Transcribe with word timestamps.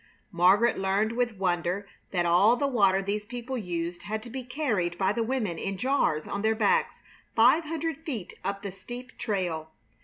Margaret 0.31 0.79
learned 0.79 1.11
with 1.11 1.33
wonder 1.37 1.87
that 2.09 2.25
all 2.25 2.55
the 2.55 2.65
water 2.65 3.03
these 3.03 3.23
people 3.23 3.55
used 3.55 4.01
had 4.01 4.23
to 4.23 4.31
be 4.31 4.43
carried 4.43 4.97
by 4.97 5.13
the 5.13 5.21
women 5.21 5.59
in 5.59 5.77
jars 5.77 6.27
on 6.27 6.41
their 6.41 6.55
backs 6.55 7.01
five 7.35 7.65
hundred 7.65 7.97
feet 7.97 8.33
up 8.43 8.63
the 8.63 8.71
steep 8.71 9.15
trail. 9.19 9.69